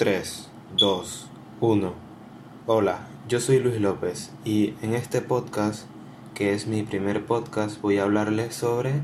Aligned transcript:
3, 0.00 0.48
2, 0.78 1.26
1. 1.60 1.92
Hola, 2.66 3.06
yo 3.28 3.38
soy 3.38 3.58
Luis 3.58 3.78
López 3.82 4.30
y 4.46 4.72
en 4.80 4.94
este 4.94 5.20
podcast, 5.20 5.84
que 6.32 6.54
es 6.54 6.66
mi 6.66 6.82
primer 6.84 7.26
podcast, 7.26 7.78
voy 7.82 7.98
a 7.98 8.04
hablarles 8.04 8.54
sobre 8.54 8.94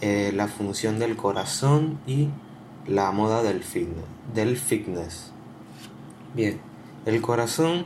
eh, 0.00 0.32
la 0.34 0.48
función 0.48 0.98
del 0.98 1.14
corazón 1.14 2.00
y 2.08 2.30
la 2.88 3.12
moda 3.12 3.44
del 3.44 3.62
fitness, 3.62 4.04
del 4.34 4.56
fitness. 4.56 5.30
Bien, 6.34 6.58
el 7.04 7.22
corazón 7.22 7.84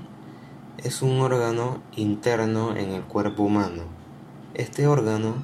es 0.79 1.03
un 1.03 1.21
órgano 1.21 1.83
interno 1.95 2.75
en 2.75 2.93
el 2.93 3.03
cuerpo 3.03 3.43
humano. 3.43 3.83
Este 4.55 4.87
órgano 4.87 5.35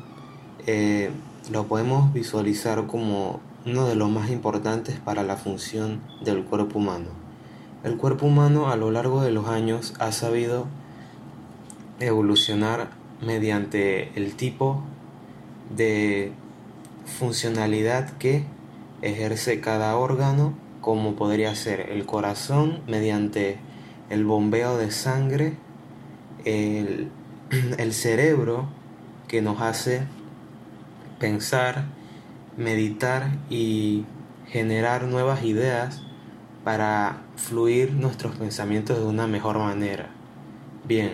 eh, 0.67 1.11
lo 1.51 1.67
podemos 1.67 2.15
visualizar 2.15 2.87
como 2.87 3.43
uno 3.67 3.89
de 3.89 3.97
los 3.97 4.09
más 4.09 4.31
importantes 4.31 4.99
para 5.01 5.25
la 5.25 5.37
función 5.37 6.01
del 6.25 6.45
cuerpo 6.45 6.79
humano. 6.79 7.09
El 7.83 7.97
cuerpo 7.97 8.27
humano 8.27 8.71
a 8.71 8.77
lo 8.77 8.93
largo 8.93 9.23
de 9.23 9.33
los 9.33 9.49
años 9.49 9.95
ha 9.99 10.13
sabido 10.13 10.67
evolucionar 11.99 12.91
mediante 13.21 14.13
el 14.17 14.37
tipo 14.37 14.83
de 15.75 16.33
funcionalidad 17.19 18.11
que 18.19 18.45
ejerce 19.03 19.61
cada 19.61 19.97
órgano, 19.97 20.55
como 20.81 21.17
podría 21.17 21.55
ser 21.55 21.91
el 21.91 22.07
corazón 22.07 22.83
mediante 22.87 23.59
el 24.11 24.25
bombeo 24.25 24.77
de 24.77 24.93
sangre, 24.93 25.57
el, 26.45 27.11
cerebro 27.93 28.69
que 29.27 29.43
nos 29.43 29.61
hace 29.61 30.03
pensar, 31.19 31.87
meditar 32.57 33.37
y 33.51 34.05
generar 34.49 35.05
nuevas 35.05 35.45
ideas 35.45 36.03
para 36.65 37.23
fluir 37.37 37.93
nuestros 37.93 38.37
pensamientos 38.37 38.99
de 38.99 39.05
una 39.05 39.27
mejor 39.27 39.59
manera. 39.59 40.09
Bien, 40.85 41.13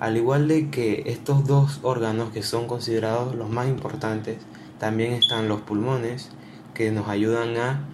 al 0.00 0.16
igual 0.16 0.48
de 0.48 0.70
que 0.70 1.04
estos 1.06 1.46
dos 1.46 1.80
órganos 1.82 2.30
que 2.30 2.42
son 2.42 2.66
considerados 2.66 3.34
los 3.34 3.50
más 3.50 3.68
importantes, 3.68 4.38
también 4.78 5.12
están 5.12 5.48
los 5.48 5.60
pulmones 5.60 6.30
que 6.74 6.90
nos 6.90 7.08
ayudan 7.08 7.56
a 7.58 7.84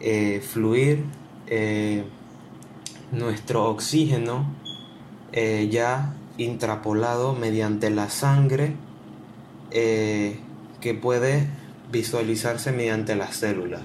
eh, 0.00 0.40
fluir 0.40 1.04
eh, 1.46 2.04
nuestro 3.12 3.66
oxígeno 3.66 4.46
eh, 5.32 5.68
ya 5.70 6.14
intrapolado 6.38 7.34
mediante 7.34 7.90
la 7.90 8.08
sangre 8.08 8.74
que 9.70 10.94
puede 11.00 11.46
visualizarse 11.92 12.72
mediante 12.72 13.14
las 13.14 13.36
células. 13.36 13.82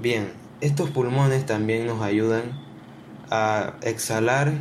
Bien, 0.00 0.32
estos 0.60 0.90
pulmones 0.90 1.46
también 1.46 1.86
nos 1.86 2.02
ayudan 2.02 2.42
a 3.30 3.74
exhalar 3.82 4.52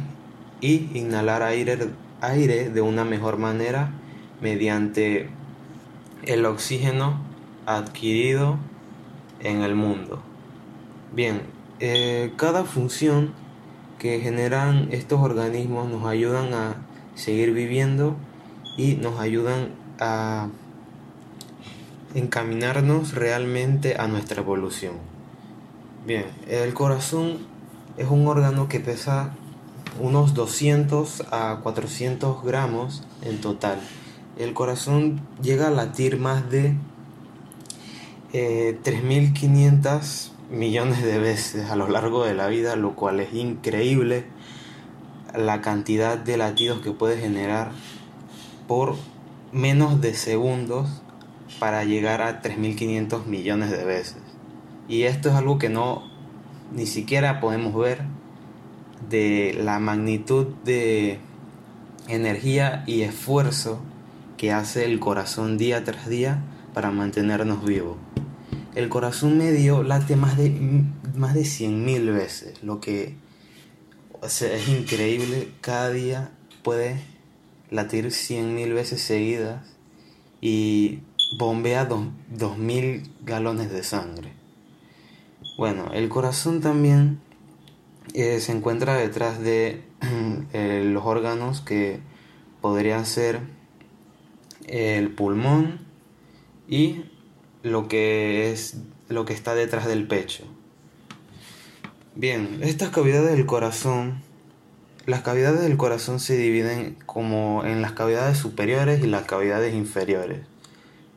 y 0.59 0.89
inhalar 0.93 1.41
aire, 1.41 1.77
aire 2.19 2.69
de 2.69 2.81
una 2.81 3.05
mejor 3.05 3.37
manera 3.37 3.91
mediante 4.41 5.29
el 6.23 6.45
oxígeno 6.45 7.19
adquirido 7.65 8.57
en 9.39 9.61
el 9.61 9.75
mundo. 9.75 10.21
Bien, 11.13 11.41
eh, 11.79 12.33
cada 12.37 12.63
función 12.63 13.33
que 13.97 14.19
generan 14.19 14.89
estos 14.91 15.19
organismos 15.19 15.89
nos 15.89 16.05
ayudan 16.05 16.53
a 16.53 16.75
seguir 17.15 17.53
viviendo 17.53 18.15
y 18.77 18.95
nos 18.95 19.19
ayudan 19.19 19.69
a 19.99 20.47
encaminarnos 22.15 23.13
realmente 23.13 23.97
a 23.97 24.07
nuestra 24.07 24.41
evolución. 24.41 24.93
Bien, 26.05 26.25
el 26.47 26.73
corazón 26.73 27.39
es 27.97 28.09
un 28.09 28.27
órgano 28.27 28.67
que 28.67 28.79
pesa 28.79 29.35
unos 29.99 30.33
200 30.33 31.25
a 31.31 31.59
400 31.61 32.43
gramos 32.43 33.03
en 33.21 33.39
total. 33.41 33.79
El 34.37 34.53
corazón 34.53 35.21
llega 35.41 35.67
a 35.67 35.71
latir 35.71 36.17
más 36.17 36.49
de 36.49 36.75
3.500 38.33 39.93
eh, 39.93 40.31
millones 40.51 41.03
de 41.03 41.19
veces 41.19 41.69
a 41.69 41.75
lo 41.75 41.87
largo 41.87 42.23
de 42.23 42.33
la 42.33 42.47
vida, 42.47 42.75
lo 42.75 42.95
cual 42.95 43.19
es 43.19 43.33
increíble 43.33 44.25
la 45.35 45.61
cantidad 45.61 46.17
de 46.17 46.37
latidos 46.37 46.81
que 46.81 46.91
puede 46.91 47.17
generar 47.17 47.71
por 48.67 48.95
menos 49.51 50.01
de 50.01 50.13
segundos 50.13 51.01
para 51.59 51.83
llegar 51.83 52.21
a 52.21 52.41
3.500 52.41 53.25
millones 53.25 53.71
de 53.71 53.83
veces. 53.83 54.17
Y 54.87 55.03
esto 55.03 55.29
es 55.29 55.35
algo 55.35 55.57
que 55.57 55.69
no 55.69 56.03
ni 56.73 56.85
siquiera 56.85 57.39
podemos 57.39 57.75
ver 57.75 58.01
de 59.09 59.57
la 59.61 59.79
magnitud 59.79 60.47
de 60.63 61.19
energía 62.07 62.83
y 62.87 63.01
esfuerzo 63.01 63.81
que 64.37 64.51
hace 64.51 64.85
el 64.85 64.99
corazón 64.99 65.57
día 65.57 65.83
tras 65.83 66.07
día 66.07 66.41
para 66.73 66.91
mantenernos 66.91 67.63
vivos. 67.65 67.97
El 68.73 68.89
corazón 68.89 69.37
medio 69.37 69.83
late 69.83 70.15
más 70.15 70.37
de, 70.37 70.49
más 71.15 71.33
de 71.33 71.41
100.000 71.41 72.13
veces, 72.13 72.63
lo 72.63 72.79
que 72.79 73.15
es 74.23 74.69
increíble. 74.69 75.49
Cada 75.61 75.89
día 75.91 76.31
puede 76.63 77.01
latir 77.69 78.07
100.000 78.07 78.73
veces 78.73 79.01
seguidas 79.01 79.65
y 80.39 80.99
bombea 81.37 81.87
2.000 81.87 83.09
galones 83.23 83.71
de 83.71 83.83
sangre. 83.83 84.33
Bueno, 85.57 85.91
el 85.93 86.09
corazón 86.09 86.61
también 86.61 87.19
eh, 88.13 88.39
se 88.39 88.51
encuentra 88.51 88.95
detrás 88.95 89.39
de 89.39 89.83
eh, 90.53 90.83
los 90.85 91.05
órganos 91.05 91.61
que 91.61 91.99
podrían 92.61 93.05
ser 93.05 93.41
el 94.67 95.11
pulmón 95.13 95.79
y 96.67 97.05
lo 97.63 97.87
que 97.87 98.51
es 98.51 98.77
lo 99.09 99.25
que 99.25 99.33
está 99.33 99.55
detrás 99.55 99.87
del 99.87 100.07
pecho. 100.07 100.45
Bien, 102.15 102.59
estas 102.61 102.89
cavidades 102.89 103.31
del 103.31 103.45
corazón, 103.45 104.21
las 105.05 105.21
cavidades 105.21 105.61
del 105.61 105.77
corazón 105.77 106.19
se 106.19 106.37
dividen 106.37 106.97
como 107.05 107.63
en 107.65 107.81
las 107.81 107.93
cavidades 107.93 108.37
superiores 108.37 109.03
y 109.03 109.07
las 109.07 109.23
cavidades 109.23 109.73
inferiores. 109.73 110.50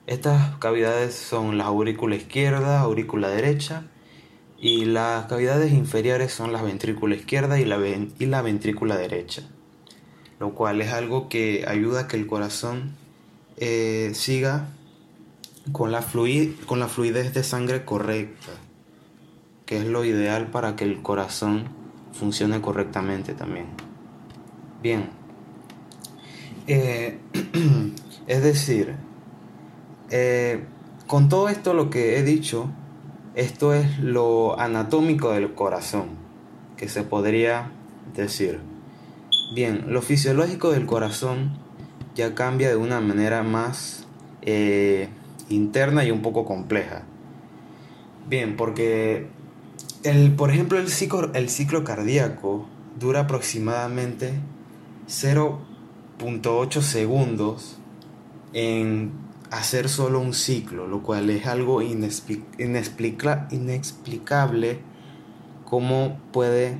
Estas 0.07 0.57
cavidades 0.59 1.15
son 1.15 1.57
la 1.57 1.65
aurícula 1.65 2.15
izquierda, 2.17 2.81
aurícula 2.81 3.29
derecha 3.29 3.85
y 4.59 4.85
las 4.85 5.27
cavidades 5.27 5.73
inferiores 5.73 6.33
son 6.33 6.53
la 6.53 6.63
ventrícula 6.63 7.15
izquierda 7.15 7.59
y 7.59 7.65
la, 7.65 7.79
y 7.79 8.27
la 8.27 8.43
ventrícula 8.43 8.97
derecha, 8.97 9.49
lo 10.41 10.55
cual 10.55 10.83
es 10.83 10.93
algo 10.93 11.29
que 11.31 11.65
ayuda 11.67 12.01
a 12.01 12.09
que 12.09 12.17
el 12.17 12.27
corazón 12.27 12.97
eh, 13.57 14.11
siga 14.15 14.69
con 15.73 15.91
la, 15.91 16.05
con 16.67 16.81
la 16.81 16.89
fluidez 16.89 17.33
de 17.33 17.43
sangre 17.43 17.87
correcta, 17.87 18.53
que 19.65 19.79
es 19.79 19.87
lo 19.87 20.05
ideal 20.05 20.49
para 20.49 20.77
que 20.77 20.85
el 20.85 21.01
corazón 21.01 21.69
funcione 22.13 22.61
correctamente 22.61 23.33
también. 23.33 23.67
Bien, 24.83 25.09
eh, 26.67 27.19
es 28.27 28.43
decir, 28.43 28.97
eh, 30.11 30.65
con 31.07 31.29
todo 31.29 31.49
esto 31.49 31.75
lo 31.75 31.91
que 31.91 32.19
he 32.19 32.23
dicho, 32.23 32.71
esto 33.35 33.75
es 33.75 33.99
lo 33.99 34.59
anatómico 34.59 35.33
del 35.33 35.55
corazón, 35.55 36.09
que 36.77 36.89
se 36.89 37.03
podría 37.03 37.73
decir. 38.15 38.61
Bien, 39.55 39.85
lo 39.89 40.03
fisiológico 40.03 40.73
del 40.73 40.87
corazón 40.87 41.59
ya 42.15 42.35
cambia 42.35 42.69
de 42.69 42.77
una 42.77 43.01
manera 43.01 43.43
más 43.43 44.07
eh, 44.43 45.09
interna 45.49 46.05
y 46.05 46.11
un 46.11 46.23
poco 46.23 46.45
compleja. 46.45 47.03
Bien, 48.27 48.57
porque 48.57 49.27
el, 50.03 50.33
por 50.33 50.51
ejemplo 50.51 50.79
el 50.79 50.89
ciclo, 50.89 51.33
el 51.35 51.49
ciclo 51.49 51.85
cardíaco 51.85 52.67
dura 52.99 53.21
aproximadamente 53.21 54.35
0.8 55.09 56.81
segundos 56.81 57.79
en 58.53 59.13
hacer 59.51 59.89
solo 59.89 60.21
un 60.21 60.35
ciclo, 60.35 60.87
lo 60.87 61.03
cual 61.03 61.31
es 61.31 61.47
algo 61.47 61.83
inexplicable 61.83 64.79
cómo 65.65 66.19
puede 66.33 66.79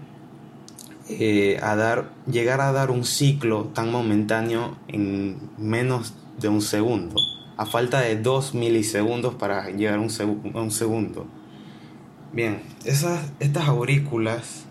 eh, 1.09 1.59
dar, 1.61 2.13
llegar 2.27 2.61
a 2.61 2.73
dar 2.73 2.91
un 2.91 3.05
ciclo 3.05 3.65
tan 3.75 3.91
momentáneo 3.91 4.77
en 4.89 5.39
menos 5.59 6.15
de 6.39 6.49
un 6.49 6.63
segundo, 6.63 7.17
a 7.57 7.67
falta 7.67 8.01
de 8.01 8.17
dos 8.17 8.55
milisegundos 8.55 9.35
para 9.35 9.71
llegar 9.71 9.95
a 9.95 10.01
un, 10.01 10.53
un 10.55 10.71
segundo. 10.71 11.27
Bien, 12.33 12.63
esas, 12.85 13.33
estas 13.39 13.69
aurículas, 13.69 14.65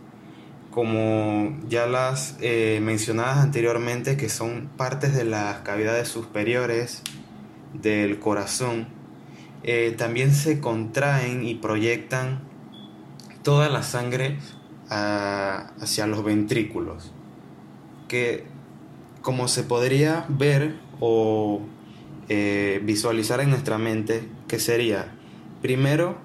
como 0.71 1.55
ya 1.69 1.85
las 1.85 2.35
eh, 2.41 2.79
mencionadas 2.81 3.37
anteriormente, 3.37 4.17
que 4.17 4.27
son 4.27 4.69
partes 4.75 5.15
de 5.15 5.23
las 5.23 5.59
cavidades 5.59 6.07
superiores, 6.07 7.03
del 7.73 8.19
corazón 8.19 8.87
eh, 9.63 9.95
también 9.97 10.33
se 10.33 10.59
contraen 10.59 11.45
y 11.45 11.55
proyectan 11.55 12.41
toda 13.43 13.69
la 13.69 13.83
sangre 13.83 14.37
ah, 14.89 15.71
hacia 15.79 16.05
los 16.05 16.23
ventrículos, 16.23 17.11
que 18.07 18.45
como 19.21 19.47
se 19.47 19.63
podría 19.63 20.25
ver 20.27 20.75
o 20.99 21.61
eh, 22.29 22.81
visualizar 22.83 23.39
en 23.39 23.49
nuestra 23.49 23.77
mente, 23.77 24.27
que 24.47 24.59
sería, 24.59 25.15
primero, 25.61 26.17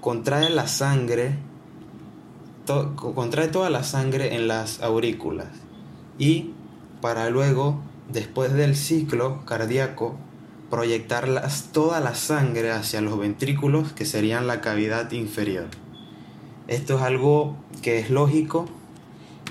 contrae 0.00 0.50
la 0.50 0.68
sangre, 0.68 1.36
contrae 2.96 3.48
toda 3.48 3.70
la 3.70 3.82
sangre 3.82 4.36
en 4.36 4.48
las 4.48 4.80
aurículas 4.80 5.48
y 6.18 6.52
para 7.00 7.28
luego, 7.28 7.82
después 8.08 8.52
del 8.52 8.76
ciclo 8.76 9.44
cardíaco, 9.44 10.16
proyectar 10.70 11.28
toda 11.72 12.00
la 12.00 12.14
sangre 12.14 12.70
hacia 12.70 13.00
los 13.00 13.18
ventrículos, 13.18 13.92
que 13.92 14.04
serían 14.04 14.46
la 14.46 14.60
cavidad 14.60 15.10
inferior. 15.12 15.68
Esto 16.66 16.96
es 16.96 17.02
algo 17.02 17.56
que 17.82 17.98
es 17.98 18.10
lógico 18.10 18.66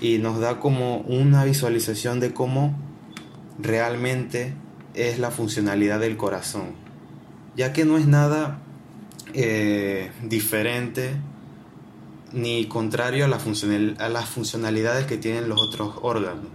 y 0.01 0.17
nos 0.17 0.39
da 0.39 0.59
como 0.59 0.97
una 0.99 1.45
visualización 1.45 2.19
de 2.19 2.33
cómo 2.33 2.75
realmente 3.59 4.53
es 4.95 5.19
la 5.19 5.31
funcionalidad 5.31 5.99
del 5.99 6.17
corazón, 6.17 6.71
ya 7.55 7.71
que 7.73 7.85
no 7.85 7.97
es 7.97 8.07
nada 8.07 8.59
eh, 9.33 10.11
diferente 10.23 11.15
ni 12.31 12.65
contrario 12.65 13.25
a, 13.25 13.27
a 13.27 14.09
las 14.09 14.25
funcionalidades 14.29 15.05
que 15.05 15.17
tienen 15.17 15.49
los 15.49 15.61
otros 15.61 15.95
órganos. 16.01 16.47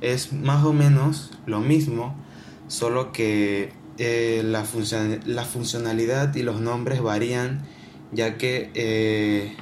Es 0.00 0.32
más 0.32 0.64
o 0.64 0.72
menos 0.72 1.30
lo 1.46 1.60
mismo, 1.60 2.16
solo 2.66 3.12
que 3.12 3.72
eh, 3.98 4.42
la, 4.44 4.64
la, 5.26 5.44
funcionalidad 5.44 6.34
y 6.34 6.42
los 6.42 6.60
nombres 6.60 7.02
varían, 7.02 7.62
ya 8.10 8.38
que 8.38 8.70
eh, 8.74 9.54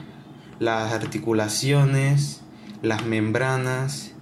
las 0.59 0.93
articulaciones, 0.93 2.41
las 2.83 3.07
membranas 3.07 4.13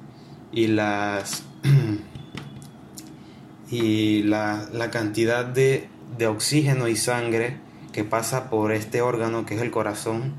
y 0.53 0.69
las 0.69 1.43
y 3.71 4.23
la, 4.23 4.89
cantidad 4.91 5.45
de, 5.45 5.89
oxígeno 6.27 6.89
y 6.89 6.97
sangre 6.97 7.59
que 7.93 8.05
pasa 8.05 8.51
por 8.51 8.73
este 8.73 9.03
órgano 9.03 9.47
que 9.47 9.57
es 9.57 9.63
el 9.63 9.71
corazón 9.71 10.35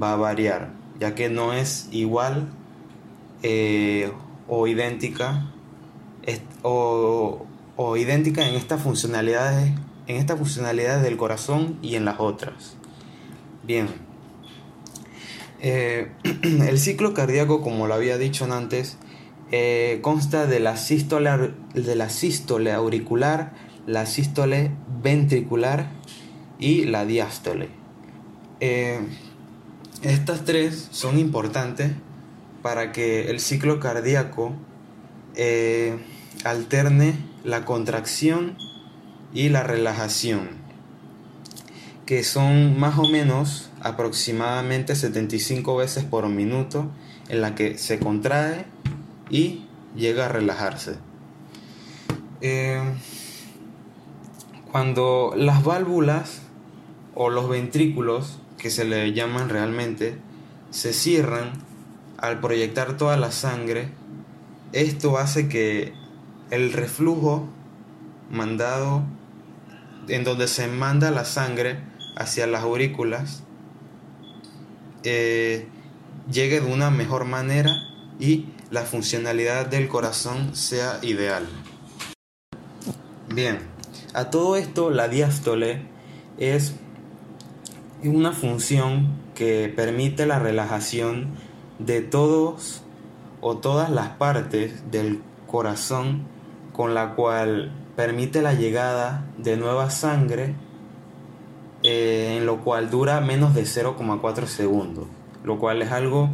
va 0.00 0.12
a 0.12 0.16
variar, 0.16 0.72
ya 1.00 1.14
que 1.14 1.30
no 1.30 1.52
es 1.52 1.88
igual 1.92 2.48
eh, 3.42 4.12
o 4.48 4.66
idéntica 4.66 5.46
o, 6.62 7.46
idéntica 7.96 8.48
en 8.48 8.54
estas 8.54 8.82
funcionalidades 8.82 9.72
en 10.06 10.16
estas 10.16 10.38
funcionalidades 10.38 11.02
del 11.02 11.16
corazón 11.16 11.78
y 11.82 11.96
en 11.96 12.04
las 12.04 12.20
otras. 12.20 12.76
Bien, 13.62 13.88
eh, 15.60 16.12
el 16.42 16.78
ciclo 16.78 17.14
cardíaco, 17.14 17.62
como 17.62 17.86
lo 17.86 17.94
había 17.94 18.18
dicho 18.18 18.44
antes, 18.52 18.98
eh, 19.50 20.00
consta 20.02 20.46
de 20.46 20.60
la, 20.60 20.76
sístole, 20.76 21.28
auricular, 22.72 23.52
la 23.86 24.06
sístole 24.06 24.72
ventricular 25.02 25.90
y 26.58 26.84
la 26.84 27.06
diástole. 27.06 27.68
Eh, 28.60 29.00
estas 30.02 30.44
tres 30.44 30.88
son 30.90 31.18
importantes 31.18 31.92
para 32.62 32.92
que 32.92 33.30
el 33.30 33.40
ciclo 33.40 33.80
cardíaco 33.80 34.52
alterne 36.44 37.16
la 37.42 37.64
contracción 37.64 38.56
y 39.32 39.48
la 39.48 39.62
relajación, 39.62 40.50
que 42.06 42.22
son 42.22 42.78
más 42.78 42.98
o 42.98 43.08
menos 43.08 43.70
aproximadamente 43.80 44.94
75 44.94 45.76
veces 45.76 46.04
por 46.04 46.28
minuto 46.28 46.90
en 47.28 47.40
la 47.40 47.54
que 47.54 47.78
se 47.78 47.98
contrae 47.98 48.66
y 49.30 49.64
llega 49.96 50.26
a 50.26 50.28
relajarse. 50.28 50.96
Eh, 52.40 52.80
cuando 54.70 55.32
las 55.36 55.64
válvulas 55.64 56.42
o 57.14 57.30
los 57.30 57.48
ventrículos, 57.48 58.38
que 58.58 58.70
se 58.70 58.84
le 58.84 59.12
llaman 59.12 59.48
realmente, 59.48 60.18
se 60.70 60.92
cierran 60.92 61.52
al 62.18 62.40
proyectar 62.40 62.96
toda 62.96 63.16
la 63.16 63.30
sangre, 63.32 63.88
esto 64.72 65.18
hace 65.18 65.48
que 65.48 66.03
el 66.54 66.72
reflujo 66.72 67.48
mandado, 68.30 69.02
en 70.08 70.22
donde 70.22 70.46
se 70.46 70.68
manda 70.68 71.10
la 71.10 71.24
sangre 71.24 71.80
hacia 72.16 72.46
las 72.46 72.62
aurículas, 72.62 73.42
eh, 75.02 75.66
llegue 76.30 76.60
de 76.60 76.72
una 76.72 76.90
mejor 76.90 77.24
manera 77.24 77.74
y 78.20 78.46
la 78.70 78.82
funcionalidad 78.82 79.66
del 79.66 79.88
corazón 79.88 80.54
sea 80.54 80.98
ideal. 81.02 81.46
Bien, 83.28 83.58
a 84.14 84.30
todo 84.30 84.56
esto 84.56 84.90
la 84.90 85.08
diástole 85.08 85.82
es 86.38 86.74
una 88.04 88.32
función 88.32 89.08
que 89.34 89.72
permite 89.74 90.24
la 90.26 90.38
relajación 90.38 91.34
de 91.78 92.00
todos 92.00 92.82
o 93.40 93.56
todas 93.56 93.90
las 93.90 94.10
partes 94.10 94.90
del 94.90 95.20
corazón 95.46 96.33
con 96.74 96.92
la 96.92 97.14
cual 97.14 97.72
permite 97.96 98.42
la 98.42 98.52
llegada 98.52 99.24
de 99.38 99.56
nueva 99.56 99.90
sangre 99.90 100.54
eh, 101.84 102.36
en 102.38 102.46
lo 102.46 102.64
cual 102.64 102.90
dura 102.90 103.20
menos 103.20 103.54
de 103.54 103.62
0,4 103.62 104.46
segundos, 104.46 105.06
lo 105.44 105.58
cual 105.58 105.82
es 105.82 105.92
algo 105.92 106.30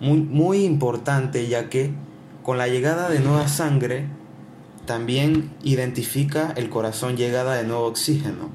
muy, 0.00 0.64
importante 0.64 1.46
ya 1.46 1.68
que 1.68 1.92
con 2.42 2.58
la 2.58 2.68
llegada 2.68 3.08
de 3.08 3.20
nueva 3.20 3.48
sangre 3.48 4.06
también 4.86 5.52
identifica 5.62 6.52
el 6.56 6.70
corazón 6.70 7.16
llegada 7.16 7.54
de 7.54 7.64
nuevo 7.64 7.84
oxígeno. 7.84 8.50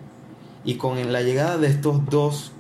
Y 0.64 0.76
con 0.76 1.14
la 1.14 1.22
llegada 1.22 1.58
de 1.58 1.68
estos 1.68 2.06
dos 2.10 2.52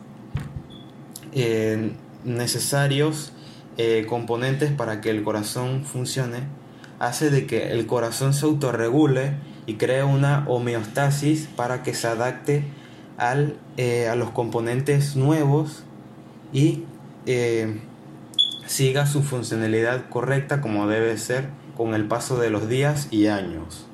eh, 1.33 1.91
necesarios 2.23 3.33
eh, 3.77 4.06
componentes 4.07 4.71
para 4.71 5.01
que 5.01 5.09
el 5.09 5.23
corazón 5.23 5.83
funcione, 5.83 6.44
hace 7.07 7.30
de 7.30 7.46
que 7.46 7.72
el 7.72 7.86
corazón 7.88 8.34
se 8.34 8.46
autorregule 8.46 9.34
y 9.66 9.75
cree 9.75 10.04
una 10.04 10.46
homeostasis 10.48 11.48
para 11.56 11.84
que 11.84 11.94
se 11.94 12.07
adapte 12.07 12.63
al, 13.18 13.57
eh, 13.78 14.07
a 14.07 14.16
los 14.16 14.31
componentes 14.31 15.16
nuevos 15.16 15.84
y 16.54 16.84
siga 18.68 19.07
su 19.07 19.24
funcionalidad 19.24 20.09
correcta 20.09 20.62
como 20.62 20.88
debe 20.88 21.18
ser 21.18 21.50
con 21.76 21.94
el 21.94 22.07
paso 22.07 22.38
de 22.38 22.50
los 22.50 22.69
días 22.69 23.07
y 23.12 23.28
años. 23.28 23.85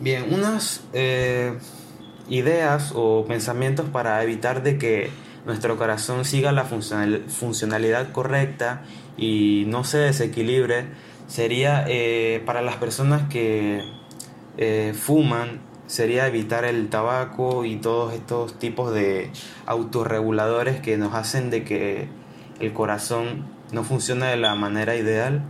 Bien, 0.00 0.32
unas 0.32 0.82
eh, 0.92 1.56
ideas 2.28 2.92
o 2.94 3.24
pensamientos 3.26 3.88
para 3.90 4.22
evitar 4.22 4.62
de 4.62 4.78
que 4.78 5.10
nuestro 5.46 5.76
corazón 5.76 6.24
siga 6.24 6.52
la 6.52 6.64
funcionalidad 6.64 8.12
correcta 8.12 8.82
y 9.16 9.64
no 9.66 9.84
se 9.84 9.98
desequilibre 9.98 10.86
sería 11.26 11.84
eh, 11.88 12.42
para 12.46 12.62
las 12.62 12.76
personas 12.76 13.28
que 13.28 13.82
eh, 14.56 14.94
fuman 14.94 15.60
sería 15.86 16.26
evitar 16.26 16.64
el 16.64 16.88
tabaco 16.88 17.64
y 17.64 17.76
todos 17.76 18.14
estos 18.14 18.58
tipos 18.58 18.92
de 18.94 19.30
autorreguladores 19.66 20.80
que 20.80 20.96
nos 20.96 21.14
hacen 21.14 21.50
de 21.50 21.64
que 21.64 22.08
el 22.60 22.72
corazón 22.72 23.44
no 23.72 23.84
funciona 23.84 24.28
de 24.28 24.36
la 24.36 24.54
manera 24.54 24.96
ideal. 24.96 25.42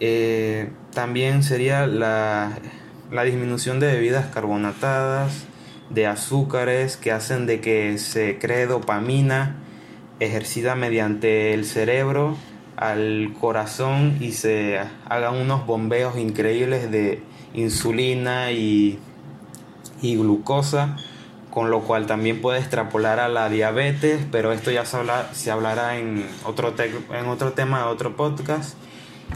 Eh, 0.00 0.70
también 0.92 1.42
sería 1.42 1.86
la, 1.86 2.58
disminución 3.24 3.78
de 3.78 3.86
bebidas 3.92 4.26
carbonatadas, 4.26 5.44
de 5.90 6.06
azúcares 6.06 6.96
que 6.96 7.12
hacen 7.12 7.46
de 7.46 7.60
que 7.60 7.98
se 7.98 8.38
cree 8.38 8.66
dopamina 8.66 9.56
ejercida 10.20 10.74
mediante 10.74 11.52
el 11.52 11.64
cerebro 11.66 12.36
al 12.76 13.34
corazón 13.40 14.16
y 14.20 14.32
se 14.32 14.80
hagan 15.08 15.36
unos 15.36 15.66
bombeos 15.66 16.18
increíbles 16.18 16.90
de 16.90 17.22
insulina 17.54 18.52
y, 18.52 18.98
y 20.00 20.16
glucosa 20.16 20.96
con 21.52 21.70
lo 21.70 21.80
cual 21.80 22.06
también 22.06 22.40
puede 22.40 22.58
extrapolar 22.58 23.20
a 23.20 23.28
la 23.28 23.50
diabetes, 23.50 24.22
pero 24.32 24.52
esto 24.52 24.70
ya 24.70 24.86
se, 24.86 24.96
se 25.32 25.50
hablará 25.50 25.98
en 25.98 26.26
otro, 26.44 26.74
en 26.78 27.26
otro 27.26 27.52
tema, 27.52 27.88
otro 27.88 28.16
podcast. 28.16 28.74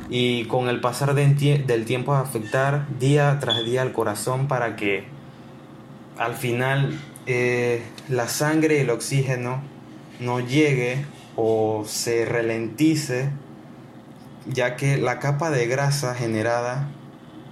Y 0.09 0.47
con 0.47 0.69
el 0.69 0.81
pasar 0.81 1.15
del 1.15 1.85
tiempo 1.85 2.15
a 2.15 2.21
afectar 2.21 2.87
día 2.99 3.37
tras 3.39 3.65
día 3.65 3.83
al 3.83 3.93
corazón 3.93 4.49
para 4.49 4.77
que 4.77 5.05
al 6.17 6.35
final 6.35 6.99
eh, 7.27 7.83
la 8.09 8.29
sangre 8.29 8.79
y 8.79 8.81
el 8.81 8.91
oxígeno 8.91 9.61
no 10.19 10.41
llegue 10.41 11.05
o 11.37 11.85
se 11.87 12.25
ralentice, 12.25 13.31
ya 14.47 14.77
que 14.77 14.97
la 14.97 15.19
capa 15.19 15.51
de 15.51 15.67
grasa 15.67 16.15
generada, 16.15 16.89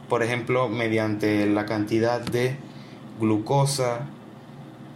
por 0.08 0.22
ejemplo, 0.22 0.68
mediante 0.68 1.46
la 1.46 1.66
cantidad 1.66 2.20
de 2.20 2.56
glucosa, 3.20 4.08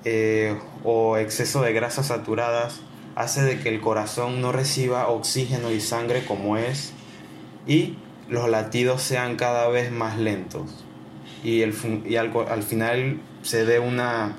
eh, 0.05 0.57
o 0.85 1.17
exceso 1.19 1.61
de 1.61 1.73
grasas 1.73 2.07
saturadas 2.07 2.81
hace 3.17 3.43
de 3.43 3.59
que 3.59 3.69
el 3.69 3.81
corazón 3.81 4.41
no 4.41 4.53
reciba 4.53 5.09
oxígeno 5.09 5.73
y 5.73 5.81
sangre 5.81 6.25
como 6.25 6.57
es 6.57 6.93
y 7.67 7.97
los 8.29 8.49
latidos 8.49 9.03
sean 9.03 9.35
cada 9.35 9.69
vez 9.69 9.91
más 9.91 10.19
lentos. 10.19 10.85
Y, 11.43 11.63
el, 11.63 11.75
y 12.07 12.17
al, 12.17 12.33
al 12.49 12.63
final 12.63 13.21
se 13.43 13.65
dé 13.65 13.81
una, 13.81 14.37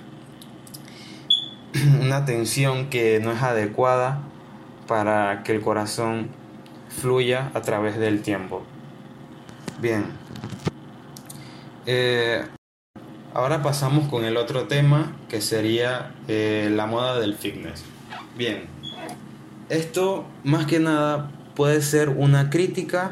una 2.01 2.23
tensión 2.23 2.89
que 2.89 3.19
no 3.19 3.33
es 3.33 3.41
adecuada 3.41 4.28
para 4.89 5.43
que 5.43 5.51
el 5.51 5.61
corazón 5.61 6.29
fluya 6.89 7.51
a 7.53 7.61
través 7.61 7.99
del 7.99 8.23
tiempo. 8.23 8.63
Bien. 9.79 10.05
Eh, 11.85 12.43
ahora 13.35 13.61
pasamos 13.61 14.07
con 14.07 14.25
el 14.25 14.35
otro 14.35 14.63
tema 14.63 15.15
que 15.29 15.41
sería 15.41 16.15
eh, 16.27 16.71
la 16.75 16.87
moda 16.87 17.19
del 17.19 17.35
fitness. 17.35 17.83
Bien. 18.35 18.63
Esto 19.69 20.25
más 20.43 20.65
que 20.65 20.79
nada 20.79 21.29
puede 21.55 21.83
ser 21.83 22.09
una 22.09 22.49
crítica 22.49 23.11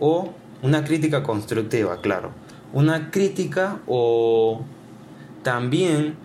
o 0.00 0.32
una 0.62 0.82
crítica 0.82 1.22
constructiva, 1.24 2.00
claro. 2.00 2.30
Una 2.72 3.10
crítica 3.10 3.80
o 3.86 4.64
también 5.42 6.16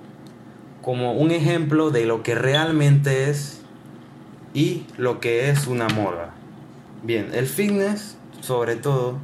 como 0.82 1.12
un 1.12 1.32
ejemplo 1.32 1.92
de 1.92 2.06
lo 2.06 2.24
que 2.24 2.36
realmente 2.36 3.30
es 3.30 3.62
y 4.53 4.86
lo 4.98 5.19
que 5.19 5.50
es 5.50 5.67
una 5.67 5.88
moda. 5.89 6.33
Bien, 7.03 7.29
el 7.33 7.48
fitness, 7.48 8.17
sobre 8.41 8.75
todo, 8.75 9.17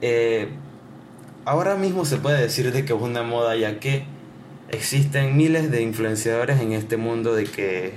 eh, 0.00 0.48
ahora 1.44 1.76
mismo 1.76 2.04
se 2.04 2.16
puede 2.18 2.40
decir 2.40 2.72
de 2.72 2.84
que 2.84 2.92
es 2.92 3.00
una 3.00 3.22
moda 3.22 3.56
ya 3.56 3.78
que 3.78 4.04
existen 4.68 5.36
miles 5.36 5.70
de 5.70 5.82
influenciadores 5.82 6.60
en 6.60 6.72
este 6.72 6.96
mundo 6.96 7.34
de 7.34 7.44
que, 7.44 7.94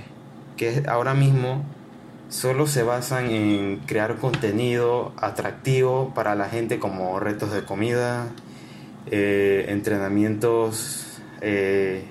que 0.56 0.82
ahora 0.88 1.14
mismo 1.14 1.64
solo 2.28 2.66
se 2.66 2.82
basan 2.82 3.30
en 3.30 3.78
crear 3.86 4.16
contenido 4.16 5.12
atractivo 5.16 6.12
para 6.14 6.34
la 6.34 6.48
gente 6.48 6.78
como 6.78 7.18
retos 7.20 7.52
de 7.52 7.64
comida, 7.64 8.28
eh, 9.10 9.66
entrenamientos 9.68 11.20
eh, 11.40 12.04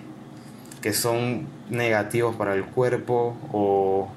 que 0.82 0.94
son 0.94 1.48
negativos 1.70 2.36
para 2.36 2.56
el 2.56 2.64
cuerpo 2.66 3.36
o 3.52 4.10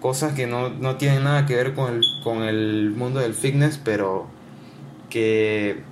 cosas 0.00 0.34
que 0.34 0.46
no, 0.46 0.96
tienen 0.96 1.24
nada 1.24 1.46
que 1.46 1.56
ver 1.56 1.74
con 1.74 1.94
el, 1.94 2.04
con 2.22 2.42
el 2.42 2.90
mundo 2.90 3.20
del 3.20 3.34
fitness, 3.34 3.80
pero 3.82 4.26
que 5.10 5.82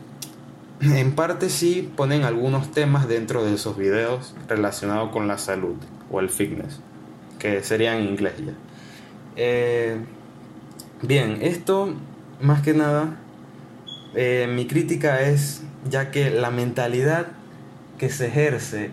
en 0.80 1.12
parte 1.14 1.49
sí 1.49 1.90
ponen 1.96 2.25
algunos 2.25 2.73
temas 2.73 3.08
dentro 3.08 3.44
de 3.44 3.54
esos 3.54 3.76
videos 3.76 4.34
relacionados 4.49 5.11
con 5.11 5.28
la 5.28 5.38
salud 5.38 5.76
o 6.11 6.20
el 6.20 6.28
fitness, 6.28 6.80
que 7.38 7.62
serían 7.62 7.99
en 7.99 8.08
inglés 8.08 8.34
ya. 8.44 8.52
Eh, 9.37 9.96
bien, 11.02 11.38
esto 11.40 11.94
más 12.40 12.62
que 12.62 12.75
nada, 12.75 13.16
eh, 14.14 14.49
mi 14.54 14.66
crítica 14.66 15.23
es 15.23 15.62
ya 15.88 16.11
que 16.11 16.30
la 16.30 16.50
mentalidad 16.50 17.28
que 17.99 18.11
se 18.11 18.26
ejerce 18.26 18.90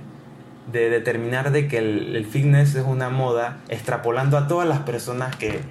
de 0.67 0.89
determinar 0.89 1.51
de 1.51 1.67
que 1.67 1.77
el, 1.79 2.25
fitness 2.25 2.75
es 2.75 2.85
una 2.85 3.09
moda, 3.09 3.59
extrapolando 3.69 4.37
a 4.37 4.47
todas 4.47 4.67
las 4.67 4.79
personas 4.79 5.35
que 5.35 5.61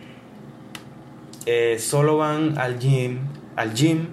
eh, 1.46 1.78
solo 1.78 2.16
van 2.18 2.58
al 2.58 2.78
gym, 2.78 3.20
al 3.56 3.74
gym 3.74 4.08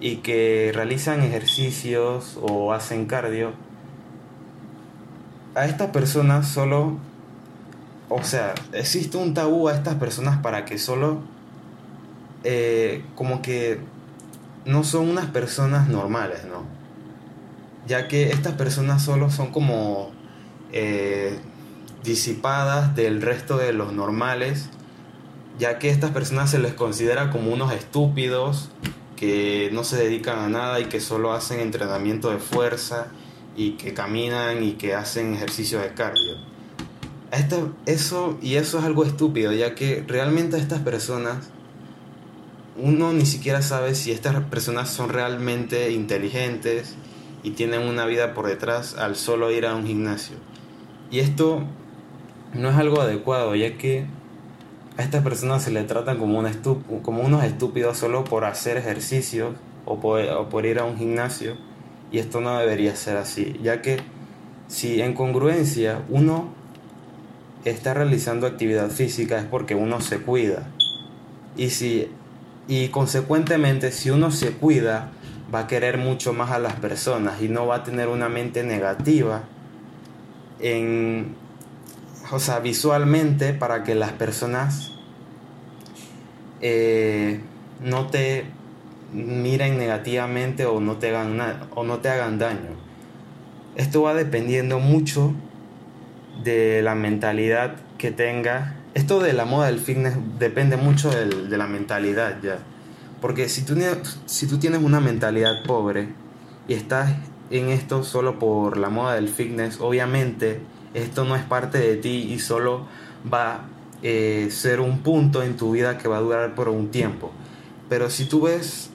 y 0.00 0.16
que 0.16 0.72
realizan 0.74 1.22
ejercicios 1.22 2.38
o 2.42 2.72
hacen 2.72 3.06
cardio, 3.06 3.52
a 5.54 5.64
estas 5.64 5.90
personas 5.90 6.46
solo, 6.48 6.98
o 8.10 8.22
sea, 8.22 8.54
existe 8.72 9.16
un 9.16 9.32
tabú 9.32 9.68
a 9.68 9.74
estas 9.74 9.94
personas 9.94 10.38
para 10.42 10.66
que 10.66 10.76
solo, 10.78 11.20
eh, 12.44 13.02
como 13.14 13.40
que 13.40 13.80
no 14.66 14.84
son 14.84 15.08
unas 15.08 15.26
personas 15.26 15.88
normales, 15.88 16.44
¿no? 16.44 16.64
Ya 17.86 18.06
que 18.06 18.30
estas 18.30 18.52
personas 18.54 19.02
solo 19.02 19.30
son 19.30 19.50
como 19.50 20.10
eh, 20.78 21.38
disipadas 22.04 22.94
del 22.94 23.22
resto 23.22 23.56
de 23.56 23.72
los 23.72 23.94
normales, 23.94 24.68
ya 25.58 25.78
que 25.78 25.88
estas 25.88 26.10
personas 26.10 26.50
se 26.50 26.58
les 26.58 26.74
considera 26.74 27.30
como 27.30 27.50
unos 27.50 27.72
estúpidos 27.72 28.68
que 29.16 29.70
no 29.72 29.84
se 29.84 29.96
dedican 29.96 30.38
a 30.38 30.48
nada 30.50 30.80
y 30.80 30.84
que 30.84 31.00
solo 31.00 31.32
hacen 31.32 31.60
entrenamiento 31.60 32.30
de 32.30 32.36
fuerza 32.36 33.06
y 33.56 33.72
que 33.72 33.94
caminan 33.94 34.62
y 34.62 34.72
que 34.72 34.94
hacen 34.94 35.32
ejercicio 35.32 35.80
de 35.80 35.94
cardio. 35.94 36.36
Esto, 37.30 37.72
eso 37.86 38.36
y 38.42 38.56
eso 38.56 38.78
es 38.78 38.84
algo 38.84 39.04
estúpido, 39.04 39.52
ya 39.52 39.74
que 39.74 40.04
realmente 40.06 40.58
estas 40.58 40.80
personas 40.80 41.48
uno 42.76 43.14
ni 43.14 43.24
siquiera 43.24 43.62
sabe 43.62 43.94
si 43.94 44.12
estas 44.12 44.44
personas 44.44 44.90
son 44.90 45.08
realmente 45.08 45.90
inteligentes 45.92 46.96
y 47.42 47.52
tienen 47.52 47.80
una 47.80 48.04
vida 48.04 48.34
por 48.34 48.46
detrás 48.46 48.94
al 48.96 49.16
solo 49.16 49.50
ir 49.50 49.64
a 49.64 49.74
un 49.74 49.86
gimnasio. 49.86 50.36
Y 51.10 51.20
esto 51.20 51.62
no 52.54 52.70
es 52.70 52.76
algo 52.76 53.00
adecuado, 53.00 53.54
ya 53.54 53.76
que 53.76 54.06
a 54.96 55.02
estas 55.02 55.22
personas 55.22 55.62
se 55.62 55.70
les 55.70 55.86
tratan 55.86 56.18
como, 56.18 56.42
como 57.02 57.22
unos 57.22 57.44
estúpidos 57.44 57.98
solo 57.98 58.24
por 58.24 58.44
hacer 58.44 58.76
ejercicio 58.76 59.54
o 59.84 60.00
por, 60.00 60.22
o 60.24 60.48
por 60.48 60.66
ir 60.66 60.78
a 60.78 60.84
un 60.84 60.96
gimnasio. 60.96 61.56
Y 62.10 62.18
esto 62.18 62.40
no 62.40 62.58
debería 62.58 62.94
ser 62.96 63.16
así, 63.16 63.58
ya 63.62 63.82
que 63.82 63.98
si 64.68 65.00
en 65.00 65.12
congruencia 65.14 66.02
uno 66.08 66.48
está 67.64 67.94
realizando 67.94 68.46
actividad 68.46 68.90
física 68.90 69.38
es 69.38 69.44
porque 69.44 69.74
uno 69.74 70.00
se 70.00 70.20
cuida. 70.20 70.68
Y 71.56 71.70
si 71.70 72.08
y 72.68 72.88
consecuentemente 72.88 73.92
si 73.92 74.10
uno 74.10 74.30
se 74.30 74.52
cuida 74.52 75.12
va 75.54 75.60
a 75.60 75.66
querer 75.66 75.98
mucho 75.98 76.32
más 76.32 76.50
a 76.50 76.58
las 76.58 76.74
personas 76.74 77.40
y 77.40 77.48
no 77.48 77.66
va 77.66 77.76
a 77.76 77.84
tener 77.84 78.08
una 78.08 78.28
mente 78.28 78.64
negativa 78.64 79.44
en, 80.60 81.34
o 82.30 82.38
sea, 82.38 82.60
visualmente 82.60 83.52
para 83.52 83.84
que 83.84 83.94
las 83.94 84.12
personas 84.12 84.92
eh, 86.60 87.40
no 87.80 88.06
te 88.06 88.46
miren 89.12 89.78
negativamente 89.78 90.66
o 90.66 90.80
no 90.80 90.96
te 90.96 91.14
hagan 91.14 91.68
o 91.74 91.84
no 91.84 91.98
te 91.98 92.08
hagan 92.08 92.38
daño. 92.38 92.76
Esto 93.76 94.02
va 94.02 94.14
dependiendo 94.14 94.78
mucho 94.78 95.34
de 96.42 96.82
la 96.82 96.94
mentalidad 96.94 97.76
que 97.98 98.10
tenga. 98.10 98.76
Esto 98.94 99.20
de 99.20 99.32
la 99.32 99.44
moda 99.44 99.66
del 99.66 99.78
fitness 99.78 100.16
depende 100.38 100.76
mucho 100.76 101.10
de 101.10 101.56
la 101.56 101.66
mentalidad 101.66 102.40
ya. 102.42 102.58
Porque 103.20 103.48
si 103.48 103.62
tú, 103.62 103.76
si 104.26 104.46
tú 104.46 104.58
tienes 104.58 104.82
una 104.82 105.00
mentalidad 105.00 105.62
pobre 105.66 106.08
y 106.68 106.74
estás 106.74 107.12
en 107.50 107.68
esto 107.68 108.02
solo 108.02 108.38
por 108.38 108.76
la 108.76 108.88
moda 108.88 109.14
del 109.14 109.28
fitness, 109.28 109.80
obviamente 109.80 110.60
esto 110.94 111.24
no 111.24 111.36
es 111.36 111.42
parte 111.42 111.78
de 111.78 111.96
ti 111.96 112.28
y 112.30 112.38
solo 112.38 112.86
va 113.32 113.52
a 113.52 113.60
eh, 114.02 114.48
ser 114.50 114.80
un 114.80 115.00
punto 115.00 115.42
en 115.42 115.56
tu 115.56 115.72
vida 115.72 115.98
que 115.98 116.08
va 116.08 116.18
a 116.18 116.20
durar 116.20 116.54
por 116.54 116.68
un 116.68 116.90
tiempo. 116.90 117.32
Pero 117.88 118.10
si 118.10 118.24
tú 118.24 118.42
ves, 118.42 118.90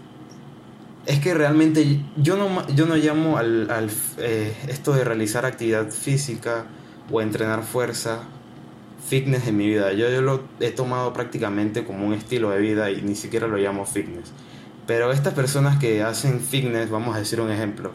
es 1.06 1.20
que 1.20 1.34
realmente 1.34 2.02
yo 2.18 2.38
no, 2.38 2.68
yo 2.70 2.86
no 2.86 2.96
llamo 2.96 3.38
al, 3.38 3.70
al 3.72 3.90
eh, 4.18 4.54
esto 4.68 4.94
de 4.94 5.04
realizar 5.04 5.46
actividad 5.46 5.90
física 5.90 6.66
o 7.12 7.22
entrenar 7.22 7.64
fuerza 7.64 8.24
fitness 9.08 9.48
en 9.48 9.58
mi 9.58 9.68
vida. 9.68 9.94
Yo, 9.94 10.10
yo 10.10 10.22
lo 10.22 10.44
he 10.60 10.72
tomado 10.72 11.14
prácticamente 11.14 11.84
como 11.84 12.06
un 12.06 12.14
estilo 12.14 12.52
de 12.52 12.60
vida 12.60 12.92
y 12.92 13.02
ni 13.02 13.16
siquiera 13.16 13.48
lo 13.48 13.58
llamo 13.58 13.86
fitness. 13.86 14.32
Pero 14.88 15.12
estas 15.12 15.34
personas 15.34 15.78
que 15.78 16.04
hacen 16.04 16.40
fitness, 16.40 16.90
vamos 16.90 17.16
a 17.16 17.20
decir 17.20 17.40
un 17.42 17.52
ejemplo, 17.52 17.92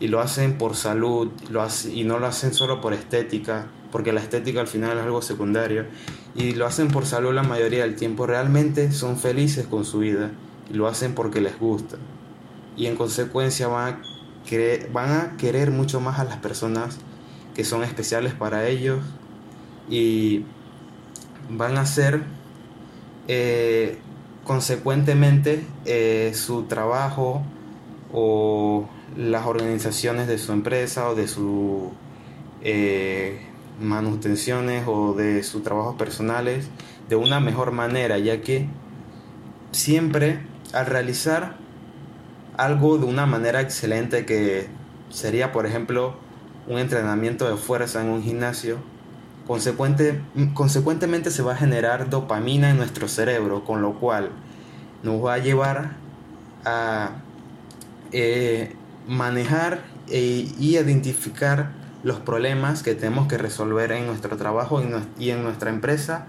y 0.00 0.08
lo 0.08 0.20
hacen 0.20 0.56
por 0.56 0.74
salud 0.74 1.30
lo 1.50 1.66
y 1.92 2.04
no 2.04 2.18
lo 2.18 2.26
hacen 2.26 2.54
solo 2.54 2.80
por 2.80 2.94
estética, 2.94 3.66
porque 3.92 4.12
la 4.12 4.20
estética 4.20 4.60
al 4.60 4.66
final 4.66 4.98
es 4.98 5.04
algo 5.04 5.22
secundario, 5.22 5.84
y 6.34 6.54
lo 6.54 6.66
hacen 6.66 6.88
por 6.88 7.06
salud 7.06 7.34
la 7.34 7.42
mayoría 7.42 7.82
del 7.82 7.96
tiempo, 7.96 8.26
realmente 8.26 8.92
son 8.92 9.18
felices 9.18 9.66
con 9.66 9.84
su 9.84 9.98
vida 9.98 10.30
y 10.70 10.74
lo 10.74 10.86
hacen 10.88 11.14
porque 11.14 11.40
les 11.40 11.58
gusta. 11.58 11.96
Y 12.76 12.86
en 12.86 12.96
consecuencia 12.96 13.68
van 13.68 13.94
a, 13.94 14.92
van 14.92 15.10
a 15.12 15.36
querer 15.36 15.70
mucho 15.70 16.00
más 16.00 16.18
a 16.18 16.24
las 16.24 16.38
personas 16.38 16.98
que 17.54 17.64
son 17.64 17.82
especiales 17.82 18.32
para 18.32 18.68
ellos 18.68 19.00
y 19.90 20.44
van 21.50 21.76
a 21.76 21.82
hacer 21.82 22.22
eh, 23.28 23.98
consecuentemente 24.44 25.66
eh, 25.84 26.32
su 26.34 26.62
trabajo 26.62 27.42
o 28.12 28.88
las 29.16 29.46
organizaciones 29.46 30.28
de 30.28 30.38
su 30.38 30.52
empresa 30.52 31.08
o 31.08 31.14
de 31.14 31.28
sus 31.28 31.90
eh, 32.62 33.40
manutenciones 33.80 34.84
o 34.86 35.14
de 35.14 35.42
sus 35.42 35.62
trabajos 35.62 35.96
personales 35.96 36.68
de 37.08 37.16
una 37.16 37.40
mejor 37.40 37.72
manera, 37.72 38.18
ya 38.18 38.40
que 38.40 38.68
siempre 39.72 40.40
al 40.72 40.86
realizar 40.86 41.56
algo 42.56 42.98
de 42.98 43.06
una 43.06 43.26
manera 43.26 43.60
excelente 43.60 44.26
que 44.26 44.68
sería, 45.08 45.52
por 45.52 45.66
ejemplo, 45.66 46.14
un 46.68 46.78
entrenamiento 46.78 47.48
de 47.48 47.56
fuerza 47.56 48.02
en 48.02 48.10
un 48.10 48.22
gimnasio, 48.22 48.78
Consecuente, 49.50 50.20
consecuentemente 50.54 51.32
se 51.32 51.42
va 51.42 51.54
a 51.54 51.56
generar 51.56 52.08
dopamina 52.08 52.70
en 52.70 52.76
nuestro 52.76 53.08
cerebro, 53.08 53.64
con 53.64 53.82
lo 53.82 53.94
cual 53.94 54.30
nos 55.02 55.24
va 55.24 55.34
a 55.34 55.38
llevar 55.38 55.96
a 56.64 57.14
eh, 58.12 58.76
manejar 59.10 59.80
e, 60.08 60.46
y 60.56 60.76
identificar 60.76 61.72
los 62.04 62.20
problemas 62.20 62.84
que 62.84 62.94
tenemos 62.94 63.26
que 63.26 63.38
resolver 63.38 63.90
en 63.90 64.06
nuestro 64.06 64.36
trabajo 64.36 64.80
y 65.18 65.30
en 65.30 65.42
nuestra 65.42 65.70
empresa, 65.70 66.26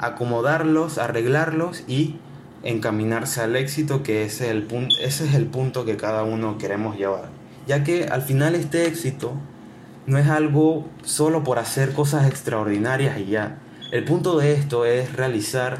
acomodarlos, 0.00 0.98
arreglarlos 0.98 1.84
y 1.86 2.16
encaminarse 2.64 3.42
al 3.42 3.54
éxito, 3.54 4.02
que 4.02 4.24
es 4.24 4.40
el, 4.40 4.64
punto, 4.64 4.96
ese 5.00 5.24
es 5.24 5.34
el 5.34 5.46
punto 5.46 5.84
que 5.84 5.96
cada 5.96 6.24
uno 6.24 6.58
queremos 6.58 6.96
llevar. 6.96 7.28
Ya 7.68 7.84
que 7.84 8.06
al 8.06 8.22
final 8.22 8.56
este 8.56 8.86
éxito 8.86 9.32
no 10.06 10.18
es 10.18 10.26
algo 10.26 10.88
solo 11.04 11.44
por 11.44 11.60
hacer 11.60 11.92
cosas 11.92 12.26
extraordinarias 12.26 13.20
y 13.20 13.26
ya. 13.26 13.58
El 13.92 14.04
punto 14.04 14.36
de 14.36 14.54
esto 14.54 14.84
es 14.84 15.12
realizar 15.12 15.78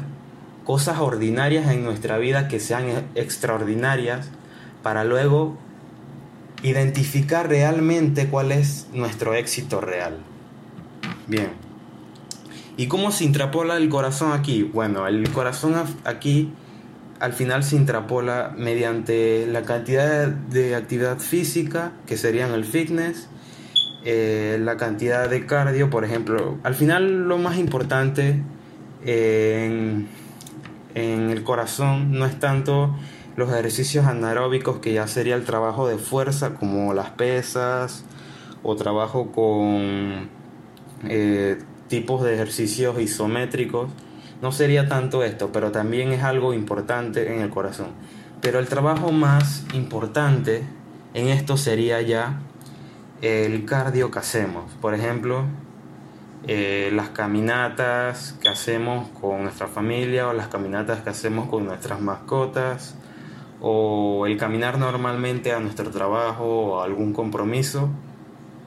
cosas 0.63 0.99
ordinarias 0.99 1.69
en 1.69 1.83
nuestra 1.83 2.17
vida 2.17 2.47
que 2.47 2.61
sean 2.61 2.85
extraordinarias 3.15 4.29
para 4.81 5.03
luego 5.03 5.57
identificar 6.63 7.47
realmente 7.47 8.27
cuál 8.27 8.51
es 8.51 8.87
nuestro 8.93 9.33
éxito 9.33 9.81
real. 9.81 10.17
Bien. 11.27 11.49
¿Y 12.77 12.87
cómo 12.87 13.11
se 13.11 13.25
intrapola 13.25 13.77
el 13.77 13.89
corazón 13.89 14.31
aquí? 14.31 14.63
Bueno, 14.63 15.07
el 15.07 15.29
corazón 15.31 15.75
aquí 16.05 16.51
al 17.19 17.33
final 17.33 17.63
se 17.63 17.75
intrapola 17.75 18.53
mediante 18.57 19.45
la 19.45 19.61
cantidad 19.61 20.27
de 20.27 20.75
actividad 20.75 21.19
física, 21.19 21.91
que 22.07 22.17
serían 22.17 22.51
el 22.51 22.65
fitness, 22.65 23.27
eh, 24.03 24.57
la 24.59 24.77
cantidad 24.77 25.29
de 25.29 25.45
cardio, 25.45 25.91
por 25.91 26.03
ejemplo. 26.03 26.57
Al 26.63 26.73
final 26.73 27.27
lo 27.27 27.37
más 27.37 27.57
importante 27.57 28.41
eh, 29.05 29.67
en, 29.67 30.07
en 30.95 31.29
el 31.29 31.43
corazón 31.43 32.11
no 32.11 32.25
es 32.25 32.39
tanto 32.39 32.95
los 33.35 33.49
ejercicios 33.49 34.05
anaeróbicos, 34.05 34.79
que 34.79 34.93
ya 34.93 35.07
sería 35.07 35.35
el 35.35 35.45
trabajo 35.45 35.87
de 35.87 35.97
fuerza, 35.97 36.55
como 36.55 36.93
las 36.93 37.11
pesas, 37.11 38.03
o 38.63 38.75
trabajo 38.75 39.31
con 39.31 40.29
eh, 41.07 41.57
tipos 41.87 42.23
de 42.23 42.33
ejercicios 42.33 42.99
isométricos. 42.99 43.89
No 44.41 44.51
sería 44.51 44.87
tanto 44.87 45.23
esto, 45.23 45.51
pero 45.51 45.71
también 45.71 46.11
es 46.11 46.23
algo 46.23 46.53
importante 46.53 47.33
en 47.33 47.41
el 47.41 47.49
corazón. 47.49 47.87
Pero 48.41 48.59
el 48.59 48.67
trabajo 48.67 49.11
más 49.11 49.65
importante 49.73 50.63
en 51.13 51.27
esto 51.27 51.57
sería 51.57 52.01
ya 52.01 52.39
el 53.21 53.65
cardio 53.65 54.09
que 54.09 54.19
hacemos. 54.19 54.71
Por 54.81 54.95
ejemplo, 54.95 55.45
eh, 56.47 56.89
las 56.93 57.09
caminatas 57.09 58.35
que 58.41 58.49
hacemos 58.49 59.09
con 59.09 59.43
nuestra 59.43 59.67
familia 59.67 60.27
o 60.27 60.33
las 60.33 60.47
caminatas 60.47 61.01
que 61.01 61.11
hacemos 61.11 61.47
con 61.47 61.65
nuestras 61.65 62.01
mascotas 62.01 62.95
o 63.61 64.25
el 64.25 64.37
caminar 64.37 64.77
normalmente 64.77 65.53
a 65.53 65.59
nuestro 65.59 65.91
trabajo 65.91 66.45
o 66.45 66.81
algún 66.81 67.13
compromiso 67.13 67.89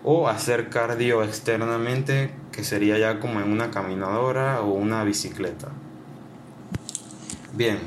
o 0.04 0.28
hacer 0.28 0.68
cardio 0.68 1.22
externamente 1.22 2.30
que 2.52 2.62
sería 2.62 2.98
ya 2.98 3.20
como 3.20 3.40
en 3.40 3.50
una 3.50 3.70
caminadora 3.70 4.60
o 4.60 4.72
una 4.72 5.02
bicicleta. 5.02 5.68
Bien, 7.54 7.78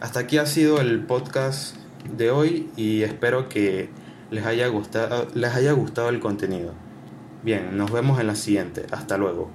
hasta 0.00 0.20
aquí 0.20 0.38
ha 0.38 0.46
sido 0.46 0.80
el 0.80 1.00
podcast 1.04 1.76
de 2.16 2.30
hoy 2.30 2.70
y 2.76 3.02
espero 3.02 3.48
que 3.48 3.88
les 4.30 4.44
haya 4.44 4.68
gustado, 4.68 5.28
les 5.34 5.54
haya 5.54 5.72
gustado 5.72 6.08
el 6.10 6.20
contenido. 6.20 6.72
Bien, 7.42 7.76
nos 7.76 7.90
vemos 7.90 8.20
en 8.20 8.26
la 8.26 8.34
siguiente. 8.34 8.86
Hasta 8.90 9.16
luego. 9.16 9.50